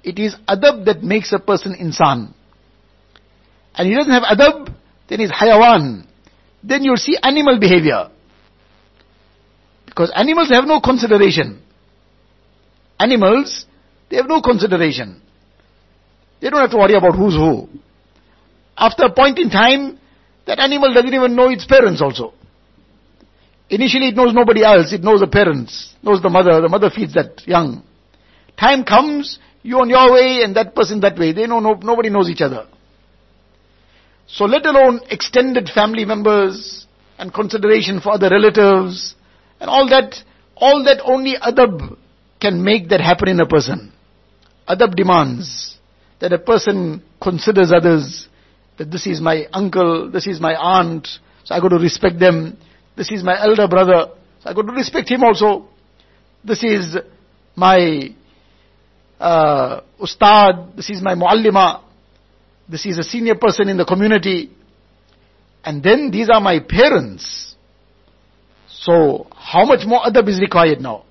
[0.04, 2.32] It is adab that makes a person insan.
[3.74, 4.72] And he doesn't have adab,
[5.10, 6.06] then he's hayawan.
[6.64, 8.10] Then you'll see animal behavior.
[9.88, 11.62] Because animals have no consideration.
[13.00, 13.66] Animals,
[14.10, 15.22] they have no consideration.
[16.42, 17.68] They don't have to worry about who's who.
[18.78, 20.00] After a point in time,
[20.46, 22.34] that animal doesn't even know its parents also.
[23.70, 27.14] Initially it knows nobody else, it knows the parents, knows the mother, the mother feeds
[27.16, 27.84] that young.
[28.60, 31.34] Time comes, you on your way and that person that way.
[31.34, 32.68] They know no, nobody knows each other.
[34.28, 36.86] So let alone extended family members
[37.18, 39.16] and consideration for other relatives,
[39.60, 40.16] and all that,
[40.56, 41.98] all that only adab
[42.42, 43.92] can make that happen in a person.
[44.68, 45.78] Adab demands
[46.20, 48.28] that a person considers others,
[48.78, 51.08] that this is my uncle, this is my aunt,
[51.44, 52.58] so I got to respect them.
[52.96, 55.68] This is my elder brother, so I got to respect him also.
[56.44, 56.98] This is
[57.56, 58.14] my
[59.20, 61.82] uh, ustad, this is my muallima,
[62.68, 64.52] this is a senior person in the community,
[65.64, 67.56] and then these are my parents.
[68.68, 71.06] So, how much more adab is required now?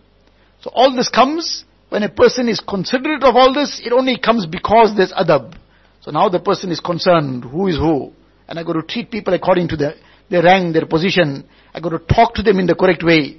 [0.63, 1.65] So all this comes
[1.95, 5.57] when a person is considerate of all this, it only comes because there's adab.
[6.01, 8.13] So now the person is concerned, who is who?
[8.49, 9.95] And I got to treat people according to their,
[10.29, 11.49] their rank, their position.
[11.73, 13.39] I got to talk to them in the correct way.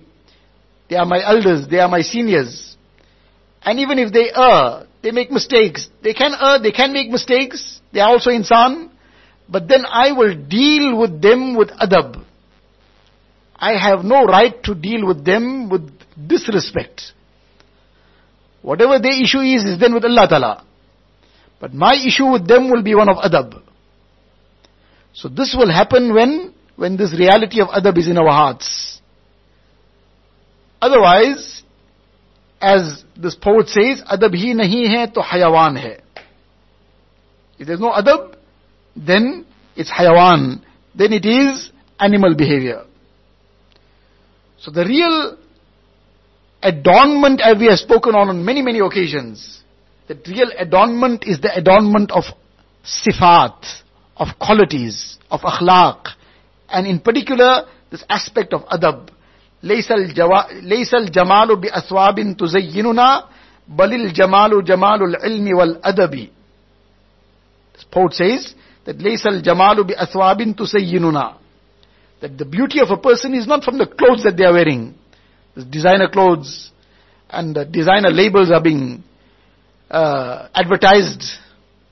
[0.89, 2.77] They are my elders, they are my seniors.
[3.61, 5.89] And even if they err, they make mistakes.
[6.01, 7.81] They can err, they can make mistakes.
[7.91, 8.89] They are also insan.
[9.49, 12.23] But then I will deal with them with adab.
[13.53, 15.91] I have no right to deal with them with
[16.25, 17.11] disrespect.
[18.65, 20.65] Whatever their issue is, is then with Allah Ta'ala.
[21.59, 23.61] But my issue with them will be one of adab.
[25.13, 28.99] So this will happen when, when this reality of adab is in our hearts.
[30.81, 31.61] Otherwise,
[32.59, 35.99] as this poet says, adab hi nahi hai to hayawan hai.
[37.59, 38.35] If there's no adab,
[38.95, 40.63] then it's hayawan.
[40.95, 42.85] Then it is animal behavior.
[44.57, 45.37] So the real
[46.64, 49.60] adornment as we have spoken on on many, many occasions,
[50.08, 52.24] the real adornment is the adornment of
[52.84, 53.82] sifat,
[54.16, 56.08] of qualities, of akhlaq,
[56.68, 59.10] and in particular this aspect of adab.
[59.62, 63.24] ليس الجمال بأثواب تزيننا
[63.68, 66.28] بل الجمال جمال العلم والأدب
[67.74, 68.54] This poet says
[68.86, 71.34] that ليس الجمال بأثواب تزيننا
[72.20, 74.94] that the beauty of a person is not from the clothes that they are wearing.
[75.69, 76.71] Designer clothes
[77.29, 79.03] and designer labels are being
[79.89, 81.23] uh, advertised,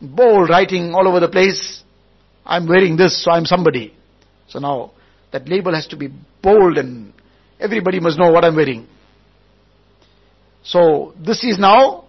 [0.01, 1.81] bold writing all over the place.
[2.45, 3.93] I'm wearing this, so I'm somebody.
[4.49, 4.91] So now
[5.31, 6.09] that label has to be
[6.41, 7.13] bold and
[7.59, 8.87] everybody must know what I'm wearing.
[10.63, 12.05] So this is now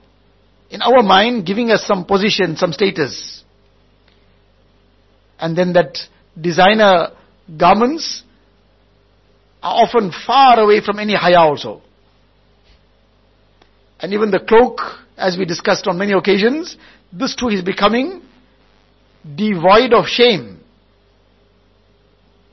[0.71, 3.45] in our mind giving us some position, some status.
[5.38, 5.99] And then that
[6.40, 7.11] designer
[7.57, 8.23] garments
[9.64, 11.81] are often far away from any haya also.
[13.98, 14.81] And even the cloak,
[15.16, 16.77] as we discussed on many occasions,
[17.11, 18.20] this too is becoming
[19.24, 20.61] devoid of shame.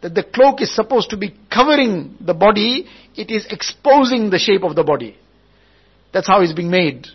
[0.02, 4.64] That the cloak is supposed to be covering the body, it is exposing the shape
[4.64, 5.18] of the body.
[6.14, 7.08] That's how it's being made.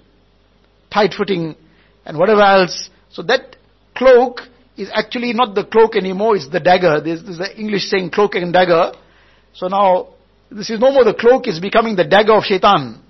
[0.93, 1.57] Tight fitting
[2.05, 2.91] and whatever else.
[3.11, 3.57] So that
[3.95, 4.43] cloak
[4.77, 7.01] is actually not the cloak anymore, it's the dagger.
[7.01, 8.93] There's, there's the English saying cloak and dagger.
[9.57, 10.09] So now,
[10.51, 13.01] this is no more the cloak, it's becoming the dagger of shaitan.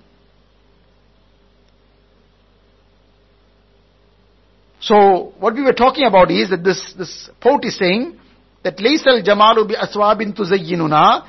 [4.79, 8.17] So what we were talking about is that this, this poet is saying
[8.63, 11.27] that laysal jamalu bi aswabin tuzayyinuna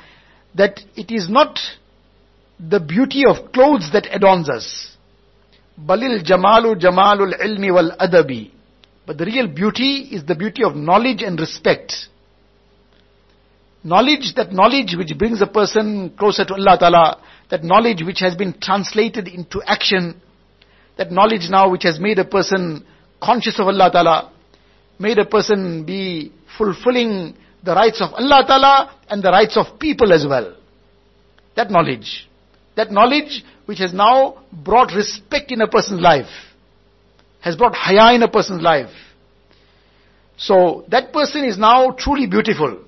[0.55, 1.59] that it is not
[2.59, 4.95] the beauty of clothes that adorns us.
[5.77, 8.51] Balil jamalu jamalul ilmi wal adabi.
[9.05, 11.93] But the real beauty is the beauty of knowledge and respect.
[13.83, 18.35] Knowledge, that knowledge which brings a person closer to Allah Ta'ala, that knowledge which has
[18.35, 20.21] been translated into action,
[20.97, 22.85] that knowledge now which has made a person
[23.21, 24.31] conscious of Allah Ta'ala,
[24.99, 30.11] made a person be fulfilling the rights of Allah Ta'ala and the rights of people
[30.11, 30.55] as well.
[31.55, 32.27] That knowledge.
[32.75, 36.29] That knowledge which has now brought respect in a person's life,
[37.41, 38.89] has brought haya in a person's life.
[40.37, 42.83] So that person is now truly beautiful.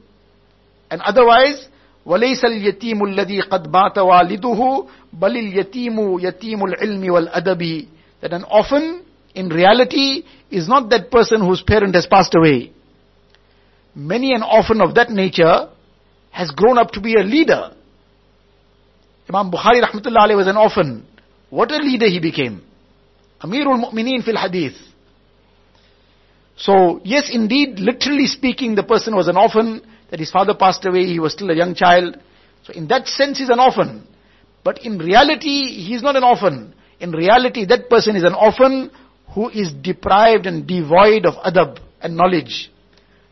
[0.90, 1.68] And otherwise,
[2.06, 7.86] وليس اليتيم الذي قد مات والده بل اليتيم يتيم العلم والأدب
[8.22, 9.02] that an orphan
[9.34, 12.72] in reality is not that person whose parent has passed away.
[13.94, 15.68] Many an orphan of that nature
[16.30, 17.72] has grown up to be a leader.
[19.28, 21.04] Imam Bukhari rahmatullah alayhi was an orphan.
[21.50, 22.62] What a leader he became.
[23.42, 24.76] Amirul Mu'mineen fil Hadith.
[26.61, 31.05] So, yes, indeed, literally speaking, the person was an orphan, that his father passed away,
[31.05, 32.19] he was still a young child.
[32.63, 34.07] So in that sense, he's an orphan.
[34.63, 36.75] But in reality, he's not an orphan.
[36.99, 38.91] In reality, that person is an orphan
[39.33, 42.69] who is deprived and devoid of adab and knowledge.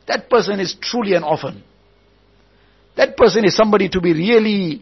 [0.08, 1.64] That person is truly an orphan.
[2.98, 4.82] That person is somebody to be really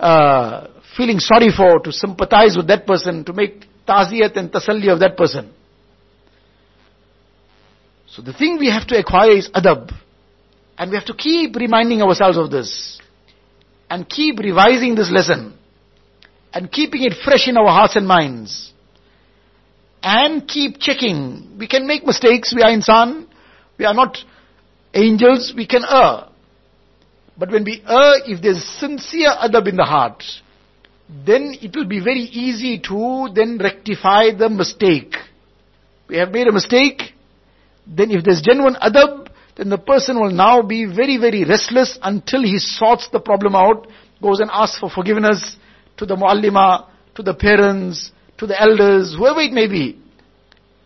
[0.00, 4.98] uh, feeling sorry for, to sympathize with that person, to make taziyat and tasalli of
[4.98, 5.52] that person.
[8.10, 9.92] So the thing we have to acquire is adab.
[10.76, 13.00] And we have to keep reminding ourselves of this.
[13.88, 15.54] And keep revising this lesson.
[16.52, 18.72] And keeping it fresh in our hearts and minds.
[20.02, 21.56] And keep checking.
[21.58, 22.54] We can make mistakes.
[22.54, 23.26] We are insan.
[23.78, 24.18] We are not
[24.94, 25.52] angels.
[25.56, 26.28] We can err.
[27.36, 30.24] But when we err, if there's sincere adab in the heart,
[31.08, 35.14] then it will be very easy to then rectify the mistake.
[36.08, 37.09] We have made a mistake,
[37.90, 42.42] then if there's genuine adab, then the person will now be very, very restless until
[42.42, 43.88] he sorts the problem out,
[44.22, 45.56] goes and asks for forgiveness
[45.96, 50.00] to the muallima, to the parents, to the elders, whoever it may be.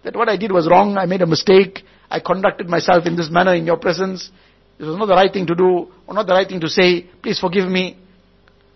[0.02, 3.30] That what I did was wrong, I made a mistake, I conducted myself in this
[3.30, 4.30] manner in your presence,
[4.78, 7.06] this was not the right thing to do, or not the right thing to say,
[7.22, 7.96] please forgive me.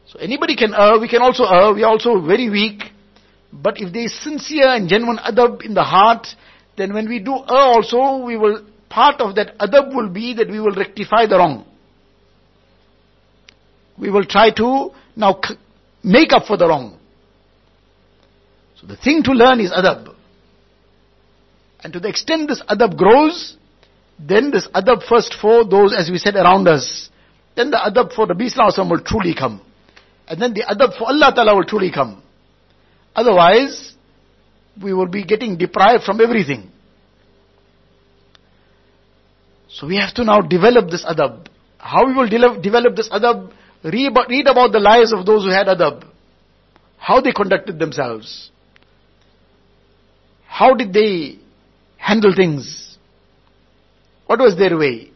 [0.07, 2.83] So anybody can err, we can also err, we are also very weak.
[3.53, 6.27] But if there is sincere and genuine adab in the heart,
[6.79, 10.49] then when we do err also, we will, part of that adab will be that
[10.49, 11.67] we will rectify the wrong.
[13.99, 15.41] We will try to now
[16.05, 16.99] make up for the wrong.
[18.81, 20.15] So the thing to learn is adab.
[21.81, 23.57] And to the extent this adab grows,
[24.19, 27.11] then this adab first for those, as we said, around us.
[27.57, 29.61] Then the adab for the Nabi will truly come.
[30.29, 32.23] And then the adab for Allah Ta'ala will truly come.
[33.17, 33.95] Otherwise,
[34.83, 36.71] we will be getting deprived from everything.
[39.69, 41.47] So we have to now develop this adab.
[41.79, 43.53] How we will de- develop this adab?
[43.85, 46.05] Read about, read about the lives of those who had adab.
[46.97, 48.51] How they conducted themselves.
[50.47, 51.39] How did they
[51.97, 52.97] handle things?
[54.27, 55.11] What was their way?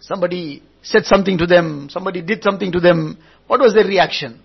[0.00, 3.18] Somebody said something to them, somebody did something to them.
[3.46, 4.42] What was their reaction?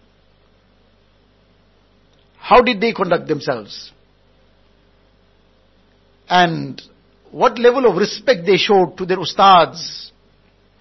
[2.44, 3.94] How did they conduct themselves?
[6.28, 6.82] And
[7.32, 10.12] what level of respect they showed to their ustads,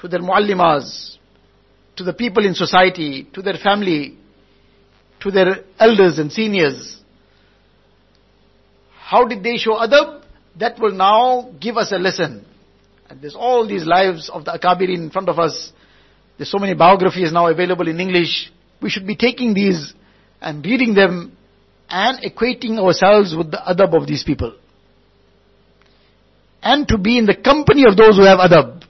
[0.00, 1.18] to their muallimas,
[1.94, 4.18] to the people in society, to their family,
[5.20, 7.00] to their elders and seniors.
[8.98, 10.24] How did they show adab?
[10.58, 12.44] That will now give us a lesson.
[13.08, 15.70] And there's all these lives of the Akabiri in front of us.
[16.38, 18.50] There's so many biographies now available in English.
[18.80, 19.94] We should be taking these
[20.40, 21.36] and reading them
[21.92, 24.54] and equating ourselves with the adab of these people.
[26.62, 28.82] And to be in the company of those who have adab.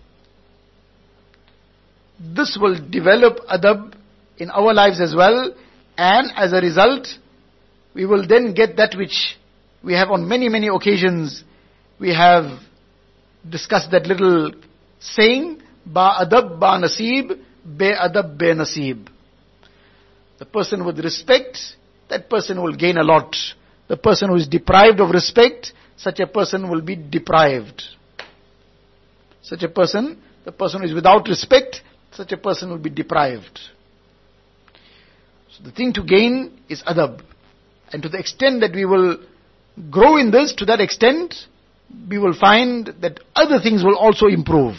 [2.21, 3.95] This will develop adab
[4.39, 5.53] in our lives as well.
[5.99, 7.09] And as a result,
[7.93, 9.37] we will then get that which
[9.83, 11.43] we have on many, many occasions.
[11.99, 12.61] We have
[13.49, 14.53] discussed that little
[15.01, 17.37] saying, Ba adab ba nasib,
[17.77, 19.09] be adab be nasib.
[20.39, 21.59] The person with respect
[22.13, 23.35] that person will gain a lot.
[23.89, 27.83] The person who is deprived of respect, such a person will be deprived.
[29.41, 31.81] Such a person, the person who is without respect,
[32.13, 33.59] such a person will be deprived.
[35.53, 37.23] So the thing to gain is adab.
[37.91, 39.19] And to the extent that we will
[39.91, 41.35] grow in this, to that extent,
[42.11, 44.77] we will find that other things will also improve.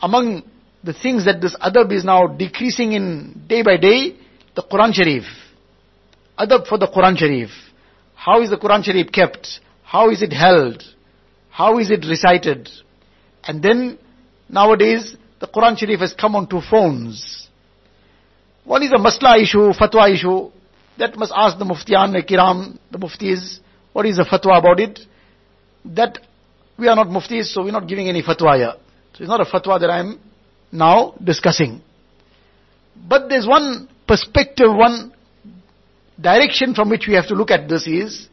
[0.00, 0.42] Among
[0.82, 4.16] the things that this adab is now decreasing in day by day,
[4.56, 5.24] the Quran Sharif.
[6.38, 7.50] Adab for the Quran Sharif.
[8.14, 9.60] How is the Quran Sharif kept?
[9.82, 10.82] How is it held?
[11.50, 12.68] How is it recited?
[13.44, 13.98] And then
[14.48, 17.48] nowadays the Quran Sharif has come onto phones.
[18.64, 20.50] One is a masla issue, fatwa issue.
[20.98, 23.58] That must ask the muftiyan, the kiram, the muftis,
[23.92, 25.00] what is the fatwa about it?
[25.84, 26.18] That
[26.78, 28.74] we are not muftis, so we're not giving any fatwa here.
[29.12, 30.18] So it's not a fatwa that I'm
[30.72, 31.80] now discussing.
[32.96, 35.13] But there's one perspective, one
[36.20, 38.28] direction from which we have to look at this is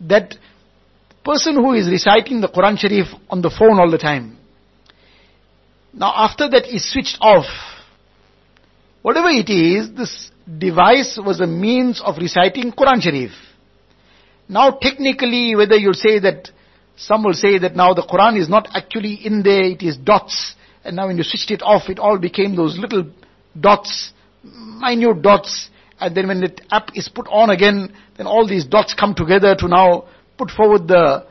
[0.00, 0.34] that
[1.24, 4.36] person who is reciting the Quran Sharif on the phone all the time,
[5.92, 7.46] now after that is switched off,
[9.02, 13.30] whatever it is, this device was a means of reciting Quran Sharif.
[14.48, 16.50] Now technically, whether you'll say that,
[16.96, 20.54] some will say that now the Quran is not actually in there, it is dots,
[20.84, 23.10] and now when you switched it off, it all became those little
[23.58, 24.12] dots,
[24.44, 28.94] minute dots, and then when the app is put on again, then all these dots
[28.94, 31.26] come together to now put forward the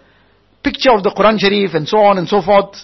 [0.64, 2.76] picture of the Quran Sharif and so on and so forth.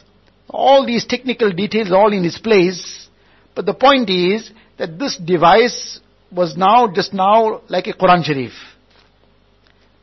[0.50, 3.08] All these technical details are all in its place.
[3.56, 6.00] But the point is that this device
[6.32, 8.52] was now, just now, like a Quran Sharif.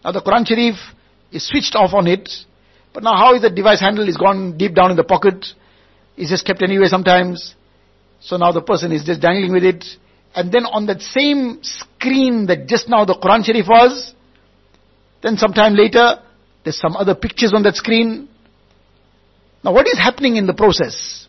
[0.05, 0.75] Now the Quran Sharif
[1.31, 2.29] is switched off on it,
[2.93, 4.09] but now how is the device handled?
[4.09, 5.47] Is gone deep down in the pocket.
[6.17, 7.55] Is just kept anyway sometimes.
[8.21, 9.85] So now the person is just dangling with it.
[10.39, 14.15] And then on that same screen that just now the Quran Sharif was,
[15.21, 16.23] then sometime later,
[16.63, 18.29] there's some other pictures on that screen.
[19.65, 21.27] Now what is happening in the process?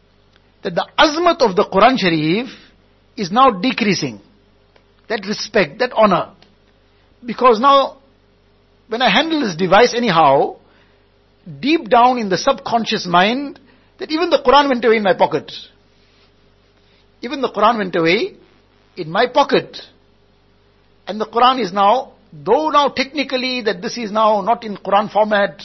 [0.61, 2.49] That the azmat of the Quran Sharif
[3.17, 4.21] is now decreasing.
[5.07, 6.35] That respect, that honor.
[7.25, 7.97] Because now,
[8.89, 10.57] when I handle this device anyhow,
[11.59, 13.59] deep down in the subconscious mind,
[13.97, 15.51] that even the Quran went away in my pocket.
[17.23, 18.35] Even the Quran went away
[18.95, 19.77] in my pocket.
[21.07, 25.11] And the Quran is now, though now technically that this is now not in Quran
[25.11, 25.61] format,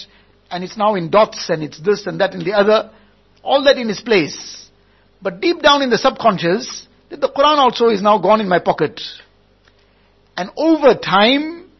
[0.50, 2.90] and it's now in dots, and it's this and that and the other,
[3.42, 4.68] all that in its place.
[5.20, 8.58] But deep down in the subconscious, that the Quran also is now gone in my
[8.58, 9.00] pocket.
[10.36, 11.70] And over time,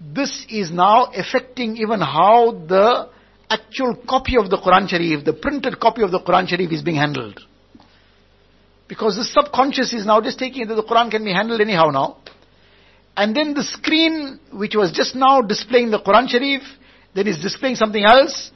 [0.00, 3.08] this is now affecting even how the
[3.50, 6.96] actual copy of the Quran Sharif, the printed copy of the Quran Sharif is being
[6.96, 7.40] handled.
[8.88, 12.16] Because the subconscious is now just taking that the Quran can be handled anyhow now.
[13.16, 16.62] And then the screen, which was just now displaying the Quran Sharif,
[17.14, 18.50] then is displaying something else.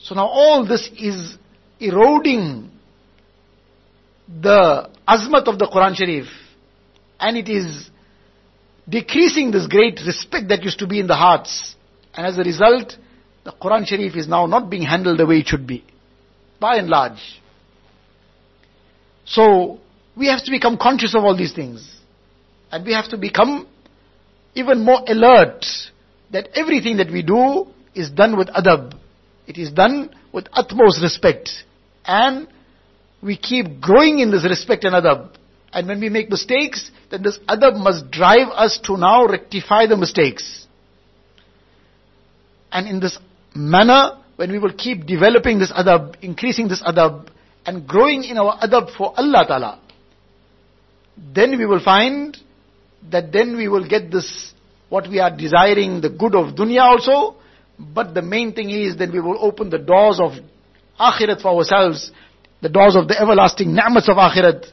[0.00, 1.36] So now all this is
[1.78, 2.70] eroding
[4.28, 6.26] the azmat of the Quran Sharif.
[7.20, 7.90] And it is
[8.88, 11.76] decreasing this great respect that used to be in the hearts.
[12.14, 12.96] And as a result,
[13.44, 15.84] the Quran Sharif is now not being handled the way it should be.
[16.58, 17.40] By and large.
[19.28, 19.78] So,
[20.16, 21.96] we have to become conscious of all these things.
[22.70, 23.66] And we have to become
[24.54, 25.64] even more alert
[26.32, 28.94] that everything that we do is done with adab.
[29.46, 31.50] It is done with utmost respect.
[32.04, 32.48] And
[33.22, 35.30] we keep growing in this respect and adab.
[35.72, 39.96] And when we make mistakes, then this adab must drive us to now rectify the
[39.96, 40.66] mistakes.
[42.72, 43.18] And in this
[43.54, 47.28] manner, when we will keep developing this adab, increasing this adab,
[47.68, 49.80] and growing in our adab for Allah Ta'ala,
[51.34, 52.34] then we will find
[53.10, 54.54] that then we will get this,
[54.88, 57.36] what we are desiring, the good of dunya also,
[57.78, 60.32] but the main thing is that we will open the doors of
[60.98, 62.10] akhirat for ourselves,
[62.62, 64.64] the doors of the everlasting ni'mats of akhirat.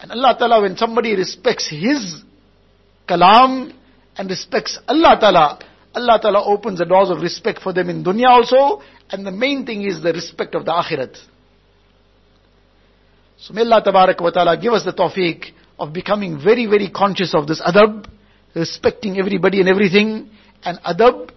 [0.00, 2.22] And Allah Ta'ala, when somebody respects His
[3.08, 3.72] kalam
[4.18, 5.58] and respects Allah Ta'ala,
[5.94, 9.64] Allah Ta'ala opens the doors of respect for them in dunya also, and the main
[9.64, 11.16] thing is the respect of the akhirat.
[13.42, 17.48] So may Allah wa Ta'ala give us the tawfiq of becoming very, very conscious of
[17.48, 18.06] this adab,
[18.54, 20.30] respecting everybody and everything,
[20.62, 21.30] and adab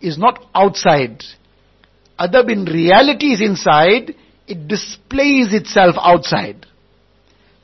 [0.00, 1.22] is not outside.
[2.18, 4.14] Adab in reality is inside,
[4.46, 6.64] it displays itself outside.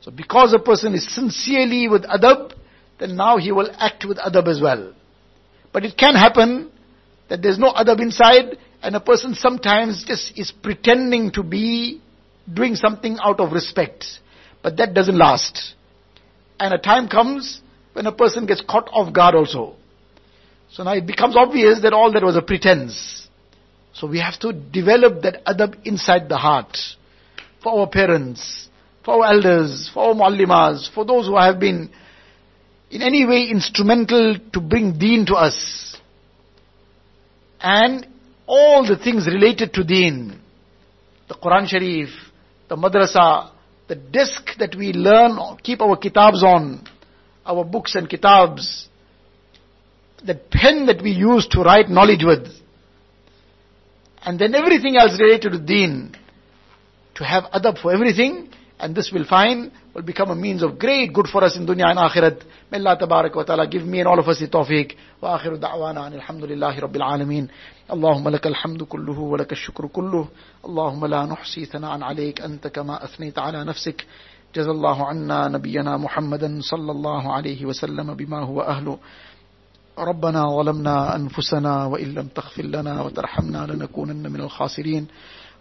[0.01, 2.53] So because a person is sincerely with adab,
[2.99, 4.93] then now he will act with adab as well.
[5.73, 6.69] But it can happen
[7.29, 11.99] that there's no adab inside and a person sometimes just is pretending to be
[12.51, 14.05] doing something out of respect.
[14.63, 15.75] But that doesn't last.
[16.59, 17.61] And a time comes
[17.93, 19.75] when a person gets caught off guard also.
[20.71, 23.27] So now it becomes obvious that all that was a pretense.
[23.93, 26.77] So we have to develop that adab inside the heart.
[27.63, 28.69] For our parents,
[29.03, 31.89] for our elders, for our muallimas, for those who have been
[32.89, 35.97] in any way instrumental to bring deen to us.
[37.59, 38.07] And
[38.45, 40.39] all the things related to deen,
[41.27, 42.09] the Quran Sharif,
[42.69, 43.51] the madrasa,
[43.87, 46.85] the desk that we learn, keep our kitabs on,
[47.45, 48.87] our books and kitabs,
[50.25, 52.47] the pen that we use to write knowledge with,
[54.23, 56.15] and then everything else related to deen,
[57.15, 61.12] to have adab for everything, and this will find, will become a means of great
[61.12, 62.42] good for us in dunya and akhirat.
[62.70, 64.96] May Allah tabarak wa ta'ala give me and all of us the tawfiq.
[65.22, 67.48] وآخر دعوانا أن الحمد لله رب العالمين
[67.92, 70.28] اللهم لك الحمد كله ولك الشكر كله
[70.64, 74.06] اللهم لا نحصي ثناء عليك أنت كما أثنيت على نفسك
[74.54, 78.98] جزا الله عنا نبينا محمدا صلى الله عليه وسلم بما هو أهله
[79.98, 85.06] ربنا ظلمنا أنفسنا وإن لم تغفر لنا وترحمنا لنكونن من الخاسرين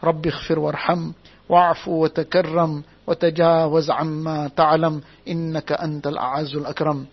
[0.04, 1.12] رب اغفر وارحم
[1.49, 7.07] واعف وتكرم وتجاوز عما تعلم إنك أنت الأعز الأكرم.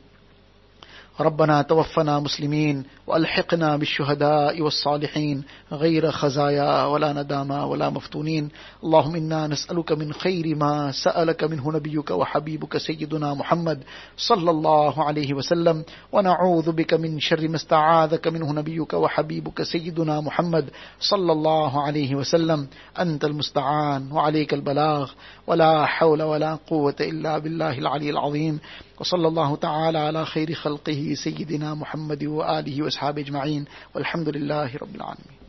[1.20, 8.49] ربنا توفنا مسلمين وألحقنا بالشهداء والصالحين غير خزايا ولا ندامى ولا مفتونين.
[8.84, 13.84] اللهم إنا نسألك من خير ما سألك منه نبيك وحبيبك سيدنا محمد
[14.18, 15.84] صلى الله عليه وسلم.
[16.11, 22.68] ونعوذ بك من شر ما استعاذك منه نبيك وحبيبك سيدنا محمد صلى الله عليه وسلم.
[22.99, 25.11] أنت المستعان وعليك البلاغ.
[25.47, 28.59] ولا حول ولا قوة إلا بالله العلي العظيم.
[29.00, 33.66] وصلى الله تعالى على خير خلقه سيدنا محمد وآله وأصحابه أجمعين
[33.96, 35.43] والحمد لله رب العالمين.